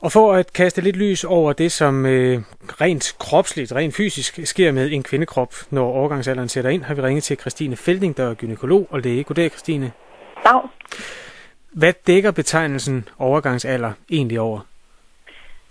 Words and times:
Og 0.00 0.12
for 0.12 0.32
at 0.32 0.52
kaste 0.52 0.80
lidt 0.80 0.96
lys 0.96 1.24
over 1.24 1.52
det, 1.52 1.72
som 1.72 2.06
øh, 2.06 2.38
rent 2.80 3.16
kropsligt, 3.18 3.72
rent 3.72 3.96
fysisk 3.96 4.38
sker 4.44 4.72
med 4.72 4.92
en 4.92 5.02
kvindekrop, 5.02 5.54
når 5.70 5.92
overgangsalderen 5.92 6.48
sætter 6.48 6.70
ind, 6.70 6.82
har 6.82 6.94
vi 6.94 7.00
ringet 7.00 7.24
til 7.24 7.38
Christine 7.38 7.76
Felding, 7.76 8.16
der 8.16 8.30
er 8.30 8.34
gynekolog 8.34 8.86
og 8.90 9.00
læge. 9.00 9.24
Goddag, 9.24 9.50
Christine. 9.50 9.92
Dag. 10.44 10.60
Hvad 11.72 11.92
dækker 12.06 12.30
betegnelsen 12.30 13.08
overgangsalder 13.18 13.92
egentlig 14.10 14.40
over? 14.40 14.60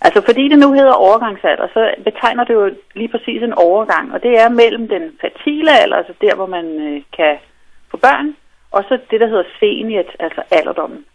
Altså 0.02 0.22
fordi 0.22 0.50
det 0.50 0.60
nu 0.60 0.74
hedder 0.74 0.94
overgangsalder, 0.94 1.68
så 1.74 1.94
betegner 2.04 2.44
det 2.44 2.54
jo 2.54 2.72
lige 2.96 3.08
præcis 3.08 3.44
en 3.44 3.54
overgang, 3.54 4.14
og 4.14 4.24
det 4.24 4.40
er 4.40 4.50
mellem 4.50 4.88
den 4.88 5.04
fertile 5.22 5.80
alder, 5.80 5.98
altså 5.98 6.14
der, 6.22 6.36
hvor 6.36 6.46
man 6.46 6.66
øh, 6.66 7.02
kan 7.18 7.38
få 7.92 7.98
børn, 7.98 8.36
og 8.72 8.84
så 8.88 9.00
det, 9.12 9.20
der 9.20 9.28
hedder 9.28 9.44
seniet, 9.60 10.08
altså 10.20 10.42
alderdommen. 10.52 11.06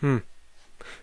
Hmm. 0.00 0.22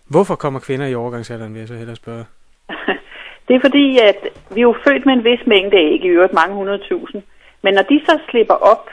Hvorfor 0.08 0.34
kommer 0.34 0.60
kvinder 0.60 0.86
i 0.86 0.94
overgangsalderen, 0.94 1.52
vil 1.54 1.58
jeg 1.58 1.68
så 1.68 1.74
hellere 1.74 1.96
spørge? 1.96 2.24
det 3.48 3.56
er 3.56 3.60
fordi, 3.60 3.98
at 3.98 4.20
vi 4.54 4.60
er 4.60 4.68
jo 4.70 4.76
født 4.84 5.06
med 5.06 5.14
en 5.14 5.24
vis 5.24 5.46
mængde 5.46 5.76
æg, 5.76 6.04
i 6.04 6.08
øvrigt 6.08 6.32
mange 6.32 6.54
hundredtusind. 6.54 7.22
Men 7.62 7.74
når 7.74 7.82
de 7.82 8.00
så 8.06 8.18
slipper 8.30 8.54
op, 8.54 8.90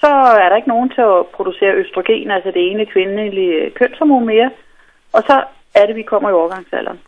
så 0.00 0.12
er 0.44 0.48
der 0.48 0.56
ikke 0.56 0.68
nogen 0.68 0.90
til 0.90 1.00
at 1.00 1.26
producere 1.26 1.74
østrogen, 1.74 2.30
altså 2.30 2.50
det 2.50 2.70
ene 2.70 2.86
kvindelige 2.86 3.70
kønshormon 3.70 4.26
mere. 4.26 4.50
Og 5.12 5.22
så 5.26 5.44
er 5.74 5.86
det, 5.86 5.96
vi 5.96 6.02
kommer 6.02 6.30
i 6.30 6.32
overgangsalderen. 6.32 6.98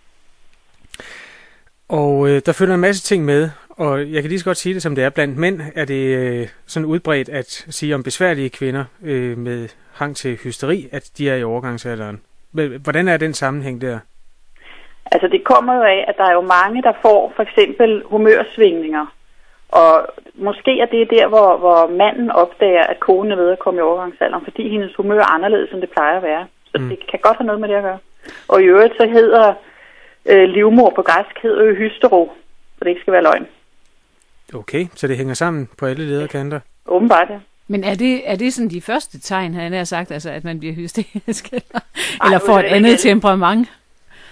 Og 1.89 2.29
øh, 2.29 2.43
der 2.47 2.53
følger 2.53 2.75
en 2.75 2.81
masse 2.81 3.03
ting 3.03 3.25
med, 3.25 3.51
og 3.71 4.13
jeg 4.13 4.23
kan 4.23 4.29
lige 4.29 4.39
så 4.39 4.45
godt 4.45 4.57
sige 4.57 4.75
det, 4.75 4.83
som 4.83 4.95
det 4.95 5.05
er. 5.05 5.11
Blandt 5.11 5.39
mænd 5.39 5.61
er 5.75 5.85
det 5.85 6.17
øh, 6.17 6.49
sådan 6.67 6.87
udbredt 6.87 7.29
at 7.29 7.67
sige 7.71 7.95
om 7.95 8.03
besværlige 8.03 8.51
kvinder 8.51 8.85
øh, 9.03 9.39
med 9.39 9.69
hang 9.93 10.17
til 10.17 10.37
hysteri, 10.37 10.89
at 10.93 11.11
de 11.19 11.31
er 11.31 11.37
i 11.37 11.43
overgangsalderen. 11.43 12.21
Hvordan 12.53 13.09
er 13.09 13.17
den 13.17 13.35
sammenhæng 13.35 13.81
der? 13.81 13.99
Altså 15.13 15.29
det 15.29 15.45
kommer 15.45 15.75
jo 15.75 15.83
af, 15.83 16.05
at 16.09 16.15
der 16.19 16.25
er 16.25 16.33
jo 16.33 16.41
mange, 16.41 16.83
der 16.83 16.93
får 17.03 17.33
for 17.37 17.43
eksempel 17.43 18.03
humørsvingninger. 18.07 19.07
Og 19.69 20.07
måske 20.35 20.81
er 20.81 20.87
det 20.87 21.11
der, 21.11 21.29
hvor, 21.29 21.57
hvor 21.57 21.97
manden 21.97 22.31
opdager, 22.31 22.83
at 22.83 23.01
konen 23.01 23.33
er 23.33 23.37
ved 23.37 23.51
at 23.51 23.59
komme 23.59 23.79
i 23.79 23.83
overgangsalderen, 23.83 24.45
fordi 24.45 24.69
hendes 24.69 24.95
humør 24.97 25.21
er 25.21 25.35
anderledes, 25.35 25.73
end 25.73 25.81
det 25.81 25.91
plejer 25.91 26.17
at 26.17 26.23
være. 26.23 26.47
Så 26.67 26.79
mm. 26.79 26.89
det 26.89 26.99
kan 27.11 27.19
godt 27.23 27.37
have 27.37 27.47
noget 27.47 27.61
med 27.61 27.69
det 27.69 27.75
at 27.75 27.83
gøre. 27.83 27.99
Og 28.49 28.63
i 28.63 28.65
øvrigt 28.65 28.95
så 28.97 29.07
hedder 29.07 29.55
øh, 30.27 30.49
livmor 30.49 30.93
på 30.97 31.03
græsk 31.03 31.39
hedder 31.43 31.65
jo 31.65 31.75
hystero, 31.75 32.33
så 32.79 32.85
det 32.85 32.89
ikke 32.89 33.01
skal 33.01 33.13
være 33.13 33.23
løgn. 33.23 33.47
Okay, 34.55 34.87
så 34.95 35.07
det 35.09 35.17
hænger 35.17 35.35
sammen 35.35 35.69
på 35.79 35.87
alle 35.87 36.07
lederkanter? 36.07 36.61
Åbenbart, 36.87 37.31
ja. 37.31 37.39
Men 37.73 37.85
er 37.85 37.95
det, 37.95 38.31
er 38.31 38.37
det 38.37 38.53
sådan 38.53 38.71
de 38.71 38.81
første 38.81 39.21
tegn, 39.21 39.55
han 39.55 39.73
har 39.73 39.85
sagt, 39.85 40.11
altså 40.11 40.31
at 40.31 40.45
man 40.45 40.59
bliver 40.59 40.75
hysterisk, 40.75 41.45
eller, 41.57 41.81
Ej, 42.21 42.27
eller 42.27 42.39
får 42.47 42.59
et 42.59 42.65
andet 42.77 42.91
ikke. 42.91 43.03
temperament? 43.09 43.69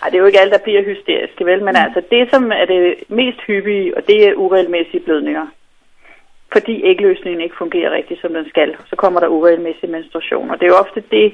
Nej, 0.01 0.09
det 0.11 0.17
er 0.17 0.23
jo 0.23 0.27
ikke 0.27 0.41
alle, 0.41 0.53
der 0.53 0.67
bliver 0.67 0.83
hysteriske, 0.85 1.45
vel? 1.45 1.59
Men 1.65 1.75
mm. 1.75 1.85
altså, 1.85 2.01
det 2.11 2.31
som 2.31 2.53
er 2.53 2.65
det 2.65 2.83
mest 3.09 3.41
hyppige, 3.47 3.97
og 3.97 4.07
det 4.07 4.29
er 4.29 4.35
uregelmæssige 4.35 5.01
blødninger. 5.01 5.47
Fordi 6.53 6.75
ægløsningen 6.85 7.41
ikke 7.41 7.57
fungerer 7.59 7.91
rigtigt, 7.91 8.21
som 8.21 8.33
den 8.33 8.49
skal, 8.49 8.77
så 8.91 8.97
kommer 8.97 9.21
der 9.21 9.29
uregelmæssig 9.29 9.91
menstruation. 9.91 10.51
Og 10.51 10.57
det 10.59 10.65
er 10.65 10.73
jo 10.75 10.83
ofte 10.85 11.03
det, 11.11 11.33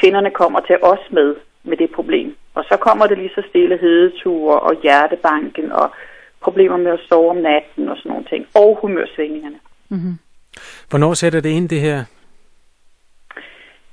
kvinderne 0.00 0.30
kommer 0.30 0.60
til 0.60 0.76
os 0.82 1.04
med, 1.10 1.34
med 1.62 1.76
det 1.76 1.90
problem. 1.90 2.36
Og 2.54 2.64
så 2.64 2.76
kommer 2.76 3.06
det 3.06 3.18
lige 3.18 3.34
så 3.34 3.42
stille 3.48 3.76
hedeture 3.78 4.60
og 4.60 4.74
hjertebanken 4.82 5.72
og 5.72 5.90
problemer 6.40 6.76
med 6.76 6.92
at 6.92 7.00
sove 7.08 7.30
om 7.30 7.36
natten 7.36 7.88
og 7.88 7.96
sådan 7.96 8.10
nogle 8.12 8.24
ting. 8.24 8.46
Og 8.54 8.78
humørsvingningerne. 8.80 9.58
Mm-hmm. 9.88 10.14
Hvornår 10.90 11.14
sætter 11.14 11.40
det 11.40 11.48
ind, 11.48 11.68
det 11.68 11.80
her? 11.80 12.04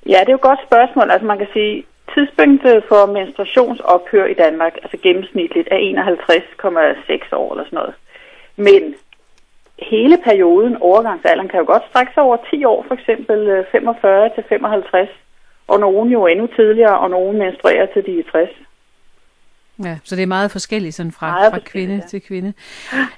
Ja, 0.06 0.20
det 0.20 0.28
er 0.28 0.38
jo 0.38 0.44
et 0.44 0.50
godt 0.50 0.60
spørgsmål. 0.68 1.12
Altså 1.12 1.26
man 1.26 1.38
kan 1.38 1.48
sige, 1.54 1.86
tidspunktet 2.14 2.84
for 2.90 3.02
menstruationsophør 3.06 4.26
i 4.26 4.34
Danmark, 4.34 4.74
altså 4.84 4.98
gennemsnitligt, 5.04 5.68
er 5.72 5.78
51,6 5.78 7.36
år 7.36 7.52
eller 7.52 7.66
sådan 7.66 7.78
noget. 7.82 7.94
Men 8.56 8.96
hele 9.80 10.18
perioden, 10.24 10.78
overgangsalderen, 10.78 11.50
kan 11.50 11.60
jo 11.60 11.66
godt 11.66 11.84
strække 11.90 12.12
sig 12.14 12.24
over 12.24 12.38
10 12.50 12.66
år, 12.66 12.86
for 12.88 12.96
eksempel 12.96 13.66
45 13.72 14.26
øh, 14.26 14.36
til 14.36 14.44
55, 14.50 15.10
og 15.68 15.80
nogen 15.80 16.10
jo 16.10 16.28
endnu 16.28 16.48
tidligere, 16.48 17.00
og 17.00 17.10
nogen 17.10 17.38
menstruerer 17.38 17.86
til 17.94 18.06
de 18.06 18.20
er 18.20 18.24
60. 18.32 18.50
Ja, 19.84 19.98
så 20.04 20.16
det 20.16 20.24
er 20.24 20.28
meget 20.28 20.52
forskelligt 20.52 20.96
sådan 20.96 21.12
fra, 21.12 21.50
fra 21.50 21.60
kvinde 21.60 21.96
ja. 21.96 22.08
til 22.08 22.22
kvinde. 22.22 22.54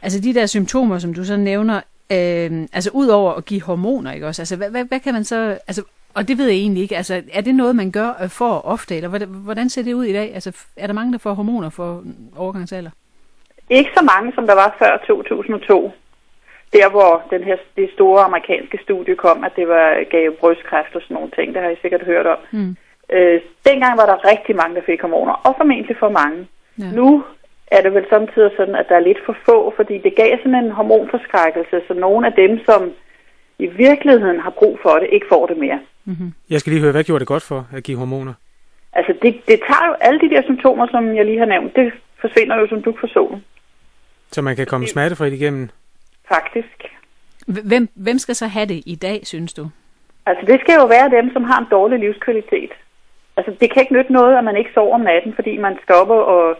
Altså 0.01 0.19
de 0.21 0.33
der 0.33 0.45
symptomer, 0.45 0.97
som 0.97 1.13
du 1.13 1.23
så 1.25 1.37
nævner, 1.37 1.81
øh, 2.11 2.67
altså 2.73 2.89
ud 2.93 3.07
over 3.07 3.33
at 3.33 3.45
give 3.45 3.61
hormoner, 3.61 4.11
ikke 4.11 4.27
også? 4.27 4.41
Altså 4.41 4.55
hvad, 4.55 4.69
hvad, 4.69 4.85
hvad 4.85 4.99
kan 4.99 5.13
man 5.13 5.23
så, 5.23 5.59
altså 5.67 5.83
og 6.15 6.27
det 6.27 6.37
ved 6.37 6.47
jeg 6.47 6.55
egentlig 6.55 6.83
ikke. 6.83 6.97
Altså, 6.97 7.21
er 7.33 7.41
det 7.41 7.55
noget, 7.55 7.75
man 7.75 7.91
gør 7.91 8.09
øh, 8.23 8.29
for 8.29 8.65
ofte, 8.65 8.95
eller 8.95 9.25
hvordan 9.25 9.69
ser 9.69 9.83
det 9.83 9.93
ud 9.93 10.05
i 10.05 10.13
dag? 10.13 10.33
Altså, 10.33 10.65
er 10.77 10.87
der 10.87 10.93
mange, 10.93 11.13
der 11.13 11.17
får 11.17 11.33
hormoner 11.33 11.69
for 11.69 12.03
overgangsalder? 12.37 12.91
Ikke 13.69 13.91
så 13.97 14.03
mange, 14.03 14.31
som 14.35 14.47
der 14.47 14.55
var 14.55 14.75
før 14.79 14.97
2002. 15.07 15.91
Der, 16.73 16.89
hvor 16.89 17.23
den 17.29 17.43
her, 17.43 17.57
det 17.75 17.89
store 17.93 18.23
amerikanske 18.23 18.79
studie 18.83 19.15
kom, 19.15 19.43
at 19.43 19.51
det 19.55 19.67
var, 19.67 20.03
gav 20.09 20.31
brystkræft 20.39 20.95
og 20.95 21.01
sådan 21.01 21.15
nogle 21.15 21.31
ting. 21.37 21.53
Det 21.53 21.61
har 21.61 21.69
I 21.69 21.81
sikkert 21.81 22.03
hørt 22.05 22.27
om. 22.27 22.37
Mm. 22.51 22.75
Øh, 23.09 23.41
dengang 23.65 23.97
var 23.97 24.05
der 24.05 24.25
rigtig 24.31 24.55
mange, 24.55 24.75
der 24.75 24.81
fik 24.85 25.01
hormoner, 25.01 25.33
og 25.33 25.55
formentlig 25.57 25.97
for 25.99 26.09
mange. 26.09 26.47
Ja. 26.79 26.91
Nu 26.91 27.23
er 27.67 27.81
det 27.81 27.93
vel 27.93 28.05
samtidig 28.09 28.51
sådan, 28.57 28.75
at 28.75 28.85
der 28.89 28.95
er 28.95 29.07
lidt 29.09 29.25
for 29.25 29.35
få, 29.45 29.73
fordi 29.75 29.97
det 29.97 30.15
gav 30.15 30.37
sådan 30.37 30.55
en 30.55 30.71
hormonforskrækkelse, 30.71 31.81
så 31.87 31.93
nogle 31.93 32.27
af 32.27 32.33
dem, 32.33 32.59
som 32.65 32.91
i 33.59 33.67
virkeligheden 33.67 34.39
har 34.39 34.49
brug 34.49 34.79
for 34.81 34.89
det, 34.89 35.07
ikke 35.11 35.25
får 35.29 35.45
det 35.45 35.57
mere. 35.57 35.79
Mm-hmm. 36.05 36.33
Jeg 36.49 36.59
skal 36.59 36.71
lige 36.71 36.81
høre, 36.81 36.91
hvad 36.91 37.03
gjorde 37.03 37.19
det 37.19 37.27
godt 37.27 37.43
for 37.43 37.67
at 37.75 37.83
give 37.83 37.97
hormoner? 37.97 38.33
Altså, 38.93 39.13
det, 39.21 39.41
det 39.47 39.59
tager 39.67 39.87
jo 39.87 39.93
alle 40.01 40.19
de 40.19 40.29
der 40.29 40.41
symptomer, 40.43 40.87
som 40.87 41.15
jeg 41.15 41.25
lige 41.25 41.39
har 41.39 41.45
nævnt, 41.45 41.75
det 41.75 41.93
forsvinder 42.21 42.55
jo 42.55 42.67
som 42.67 42.81
du 42.81 42.95
for 42.99 43.07
solen. 43.07 43.43
Så 44.31 44.41
man 44.41 44.55
kan 44.55 44.65
komme 44.65 44.87
smertefrit 44.87 45.33
igennem? 45.33 45.69
Faktisk. 46.27 46.77
Hvem, 47.47 47.89
hvem 47.95 48.17
skal 48.17 48.35
så 48.35 48.47
have 48.47 48.65
det 48.65 48.83
i 48.85 48.95
dag, 48.95 49.19
synes 49.23 49.53
du? 49.53 49.69
Altså, 50.25 50.45
det 50.45 50.59
skal 50.59 50.75
jo 50.75 50.85
være 50.85 51.09
dem, 51.09 51.33
som 51.33 51.43
har 51.43 51.59
en 51.59 51.67
dårlig 51.71 51.99
livskvalitet. 51.99 52.71
Altså, 53.37 53.51
det 53.59 53.71
kan 53.71 53.81
ikke 53.81 53.93
nytte 53.93 54.13
noget, 54.13 54.37
at 54.37 54.43
man 54.43 54.57
ikke 54.57 54.71
sover 54.73 54.93
om 54.93 55.01
natten, 55.01 55.33
fordi 55.35 55.57
man 55.57 55.77
stopper 55.83 56.15
og 56.15 56.57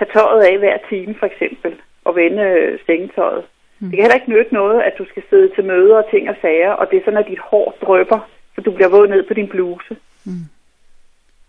tage 0.00 0.12
tøjet 0.14 0.42
af 0.50 0.58
hver 0.58 0.76
time, 0.88 1.14
for 1.20 1.26
eksempel, 1.26 1.72
og 2.04 2.16
vende 2.16 2.42
øh, 2.42 2.78
sengetøjet. 2.86 3.44
Mm. 3.78 3.88
Det 3.88 3.94
kan 3.96 4.04
heller 4.04 4.20
ikke 4.20 4.34
nytte 4.34 4.54
noget, 4.54 4.78
at 4.88 4.94
du 4.98 5.04
skal 5.10 5.22
sidde 5.30 5.48
til 5.54 5.64
møder 5.64 5.96
og 6.02 6.10
ting 6.10 6.24
og 6.30 6.36
sager, 6.42 6.72
og 6.72 6.90
det 6.90 6.96
er 6.96 7.04
sådan, 7.04 7.22
at 7.24 7.30
dit 7.32 7.44
hår 7.50 7.76
drøber 7.84 8.20
så 8.54 8.60
du 8.60 8.70
bliver 8.70 8.88
våd 8.88 9.08
ned 9.08 9.22
på 9.28 9.34
din 9.34 9.48
bluse. 9.48 9.96
Mm. 10.24 10.44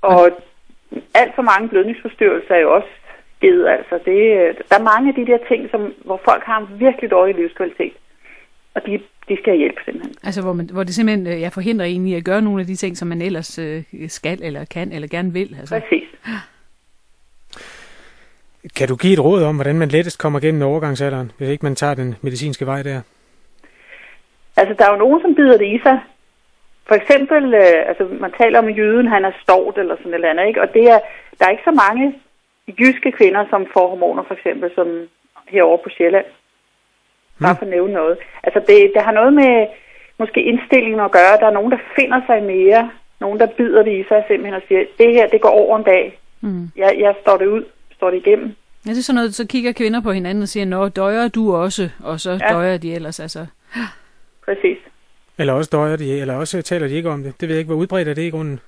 Og 0.01 0.31
alt 1.13 1.35
for 1.35 1.41
mange 1.41 1.69
blødningsforstyrrelser 1.69 2.55
er 2.55 2.59
jo 2.59 2.73
også 2.73 2.93
givet. 3.41 3.67
Altså 3.67 3.95
det, 4.05 4.19
der 4.69 4.75
er 4.79 4.89
mange 4.91 5.09
af 5.09 5.15
de 5.15 5.31
der 5.31 5.37
ting, 5.47 5.69
som, 5.71 5.93
hvor 6.05 6.21
folk 6.25 6.43
har 6.43 6.57
en 6.59 6.79
virkelig 6.79 7.11
dårlig 7.11 7.35
livskvalitet. 7.35 7.93
Og 8.75 8.81
de, 8.85 8.91
de 9.29 9.37
skal 9.37 9.53
have 9.53 9.57
hjælp 9.57 9.79
simpelthen. 9.85 10.15
Altså 10.23 10.41
hvor, 10.41 10.53
man, 10.53 10.69
hvor 10.73 10.83
det 10.83 10.95
simpelthen 10.95 11.27
øh, 11.27 11.41
jeg 11.41 11.53
forhindrer 11.53 11.85
en 11.85 12.07
i 12.07 12.15
at 12.15 12.25
gøre 12.25 12.41
nogle 12.41 12.61
af 12.61 12.67
de 12.67 12.75
ting, 12.75 12.97
som 12.97 13.07
man 13.07 13.21
ellers 13.21 13.59
øh, 13.59 13.83
skal, 14.07 14.43
eller 14.43 14.65
kan, 14.65 14.91
eller 14.91 15.07
gerne 15.07 15.33
vil. 15.33 15.55
Altså. 15.59 15.79
Præcis. 15.79 16.07
Kan 18.75 18.87
du 18.87 18.95
give 18.95 19.13
et 19.13 19.23
råd 19.23 19.43
om, 19.43 19.55
hvordan 19.55 19.79
man 19.79 19.87
lettest 19.87 20.19
kommer 20.19 20.39
gennem 20.39 20.61
overgangsalderen, 20.61 21.31
hvis 21.37 21.49
ikke 21.49 21.65
man 21.65 21.75
tager 21.75 21.93
den 21.93 22.15
medicinske 22.21 22.65
vej 22.65 22.83
der? 22.83 23.01
Altså, 24.57 24.73
der 24.77 24.85
er 24.85 24.91
jo 24.91 24.97
nogen, 24.97 25.21
som 25.21 25.35
bider 25.35 25.57
det 25.57 25.67
i 25.75 25.79
sig. 25.83 25.99
For 26.87 26.95
eksempel, 26.95 27.53
øh, 27.53 27.89
altså 27.89 28.03
man 28.19 28.33
taler 28.41 28.59
om, 28.59 28.69
jøden 28.69 29.07
han 29.07 29.25
er 29.25 29.31
stort 29.43 29.77
eller 29.77 29.95
sådan 29.95 30.11
et 30.11 30.15
eller 30.15 30.29
andet, 30.29 30.47
ikke? 30.47 30.61
Og 30.61 30.73
det 30.73 30.83
er, 30.89 30.99
der 31.39 31.45
er 31.45 31.49
ikke 31.49 31.69
så 31.69 31.75
mange 31.85 32.15
jyske 32.79 33.11
kvinder, 33.11 33.45
som 33.49 33.67
får 33.73 33.87
hormoner 33.89 34.23
for 34.23 34.33
eksempel, 34.33 34.71
som 34.75 34.87
herovre 35.47 35.83
på 35.83 35.89
Sjælland. 35.89 36.25
Bare 37.41 37.55
for 37.55 37.65
at 37.65 37.71
nævne 37.71 37.93
noget. 37.93 38.17
Altså 38.43 38.59
det, 38.67 38.91
det 38.95 39.01
har 39.01 39.11
noget 39.11 39.33
med 39.33 39.67
måske 40.19 40.41
indstillingen 40.43 40.99
at 40.99 41.11
gøre. 41.11 41.39
Der 41.39 41.47
er 41.47 41.57
nogen, 41.59 41.71
der 41.71 41.77
finder 41.95 42.21
sig 42.25 42.43
mere. 42.43 42.91
Nogen, 43.19 43.39
der 43.39 43.47
bider 43.57 43.83
det 43.83 43.93
i 43.99 44.03
sig 44.07 44.23
simpelthen 44.27 44.53
og 44.53 44.67
siger, 44.67 44.83
det 44.97 45.13
her, 45.13 45.27
det 45.27 45.41
går 45.41 45.49
over 45.49 45.77
en 45.77 45.83
dag. 45.83 46.19
Mm. 46.41 46.71
Jeg, 46.75 46.91
jeg 46.99 47.13
står 47.21 47.37
det 47.37 47.47
ud, 47.47 47.63
står 48.01 48.11
det 48.11 48.17
igennem. 48.25 48.49
Ja, 48.85 48.89
det 48.89 48.97
er 48.97 49.01
sådan 49.01 49.15
noget, 49.15 49.35
så 49.35 49.47
kigger 49.47 49.71
kvinder 49.71 50.01
på 50.01 50.11
hinanden 50.11 50.41
og 50.43 50.49
siger, 50.49 50.65
nå, 50.65 50.89
døjer 50.89 51.27
du 51.27 51.55
også, 51.55 51.89
og 52.03 52.19
så 52.19 52.31
ja. 52.31 52.53
døjer 52.53 52.77
de 52.77 52.93
ellers, 52.93 53.19
altså. 53.19 53.45
Præcis. 54.45 54.77
Eller 55.39 55.53
også 55.53 55.69
døjer 55.73 55.95
de, 55.95 56.19
eller 56.21 56.35
også 56.35 56.61
taler 56.61 56.87
de 56.87 56.95
ikke 56.95 57.09
om 57.09 57.23
det. 57.23 57.33
Det 57.39 57.49
ved 57.49 57.55
jeg 57.55 57.59
ikke, 57.59 57.73
hvor 57.73 57.81
udbredt 57.81 58.07
er 58.07 58.13
det 58.13 58.21
i 58.21 58.29
grunden? 58.29 58.59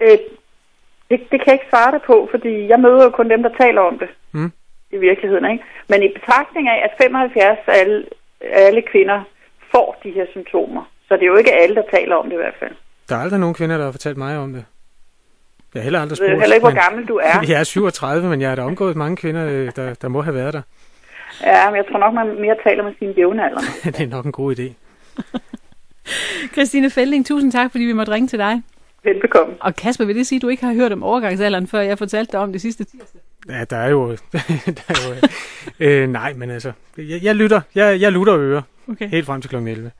Øh, 0.00 0.18
det, 1.10 1.18
det 1.30 1.38
kan 1.40 1.46
jeg 1.46 1.58
ikke 1.58 1.70
svare 1.70 1.90
dig 1.92 2.02
på, 2.06 2.28
fordi 2.30 2.68
jeg 2.68 2.80
møder 2.80 3.02
jo 3.04 3.10
kun 3.10 3.30
dem, 3.30 3.42
der 3.42 3.52
taler 3.60 3.80
om 3.80 3.98
det. 3.98 4.08
Mm. 4.32 4.52
I 4.90 4.96
virkeligheden, 4.96 5.50
ikke? 5.52 5.64
Men 5.88 6.02
i 6.02 6.08
betragtning 6.18 6.68
af, 6.68 6.78
at 6.86 6.92
75 7.02 7.58
af 7.66 7.80
alle, 7.80 8.04
alle 8.40 8.82
kvinder 8.92 9.18
får 9.72 10.00
de 10.04 10.10
her 10.10 10.26
symptomer, 10.30 10.84
så 11.08 11.14
det 11.14 11.22
er 11.22 11.32
jo 11.34 11.36
ikke 11.36 11.54
alle, 11.62 11.74
der 11.74 11.86
taler 11.96 12.16
om 12.16 12.24
det 12.24 12.32
i 12.32 12.42
hvert 12.44 12.58
fald. 12.60 12.74
Der 13.08 13.16
er 13.16 13.20
aldrig 13.20 13.40
nogen 13.40 13.54
kvinder, 13.54 13.76
der 13.76 13.84
har 13.84 13.92
fortalt 13.92 14.16
mig 14.16 14.38
om 14.38 14.52
det. 14.52 14.64
Jeg 15.74 15.80
har 15.80 15.82
heller 15.82 16.00
aldrig 16.00 16.16
spurgt. 16.16 16.28
Jeg 16.28 16.36
ved 16.36 16.40
heller 16.40 16.54
ikke, 16.54 16.68
hvor 16.68 16.82
gammel 16.84 17.06
du 17.08 17.16
er. 17.16 17.44
Jeg 17.48 17.60
er 17.60 17.64
37, 17.64 18.28
men 18.28 18.40
jeg 18.40 18.48
har 18.48 18.56
da 18.56 18.62
omgået 18.62 18.96
mange 18.96 19.16
kvinder, 19.16 19.46
øh, 19.46 19.70
der, 19.76 19.94
der 19.94 20.08
må 20.08 20.22
have 20.22 20.34
været 20.34 20.52
der. 20.54 20.62
Ja, 21.42 21.70
men 21.70 21.76
jeg 21.76 21.84
tror 21.90 21.98
nok, 21.98 22.14
man 22.14 22.40
mere 22.40 22.56
taler 22.64 22.84
med 22.84 22.92
sine 22.98 23.14
jævnaldrende. 23.16 23.68
det 23.98 24.00
er 24.00 24.06
nok 24.06 24.24
en 24.24 24.32
god 24.32 24.56
idé. 24.58 24.72
Christine 26.54 26.90
Felding, 26.90 27.26
tusind 27.26 27.52
tak, 27.52 27.70
fordi 27.70 27.84
vi 27.84 27.92
måtte 27.92 28.12
ringe 28.12 28.28
til 28.28 28.38
dig. 28.38 28.62
Velbekomme. 29.04 29.54
Og 29.60 29.76
Kasper, 29.76 30.04
vil 30.04 30.16
det 30.16 30.26
sige, 30.26 30.36
at 30.36 30.42
du 30.42 30.48
ikke 30.48 30.64
har 30.64 30.74
hørt 30.74 30.92
om 30.92 31.02
overgangsalderen, 31.02 31.66
før 31.66 31.80
jeg 31.80 31.98
fortalte 31.98 32.32
dig 32.32 32.40
om 32.40 32.52
det 32.52 32.60
sidste 32.60 32.84
tirsdag? 32.84 33.20
Ja, 33.48 33.64
der 33.70 33.76
er 33.76 33.90
jo... 33.90 34.10
der 34.76 34.82
er 34.88 35.08
jo 35.08 35.28
øh, 35.86 36.08
nej, 36.08 36.32
men 36.34 36.50
altså, 36.50 36.72
jeg, 36.98 37.22
jeg 37.22 37.34
lytter. 37.34 37.60
Jeg, 37.74 38.00
jeg 38.00 38.12
lytter 38.12 38.36
ører. 38.36 38.62
Okay. 38.88 39.08
Helt 39.08 39.26
frem 39.26 39.40
til 39.40 39.50
kl. 39.50 39.56
11. 39.56 39.90